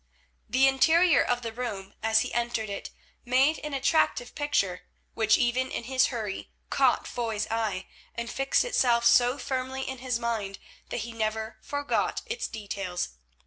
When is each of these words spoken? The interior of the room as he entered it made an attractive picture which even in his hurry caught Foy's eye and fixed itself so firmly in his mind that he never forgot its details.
The 0.49 0.67
interior 0.67 1.21
of 1.23 1.43
the 1.43 1.53
room 1.53 1.93
as 2.01 2.21
he 2.21 2.33
entered 2.33 2.71
it 2.71 2.89
made 3.23 3.59
an 3.59 3.75
attractive 3.75 4.33
picture 4.33 4.81
which 5.13 5.37
even 5.37 5.69
in 5.69 5.83
his 5.83 6.07
hurry 6.07 6.49
caught 6.71 7.05
Foy's 7.05 7.45
eye 7.51 7.85
and 8.15 8.27
fixed 8.27 8.65
itself 8.65 9.05
so 9.05 9.37
firmly 9.37 9.83
in 9.87 9.99
his 9.99 10.17
mind 10.17 10.57
that 10.89 11.01
he 11.01 11.11
never 11.13 11.59
forgot 11.61 12.23
its 12.25 12.47
details. 12.47 13.09